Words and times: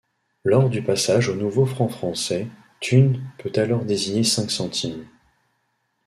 Lors 0.43 0.67
du 0.67 0.81
passage 0.81 1.29
aux 1.29 1.35
nouveaux 1.35 1.67
francs 1.67 1.91
français, 1.91 2.47
thune 2.79 3.21
peut 3.37 3.51
alors 3.57 3.85
désigner 3.85 4.23
cinq 4.23 4.49
centimes. 4.49 5.05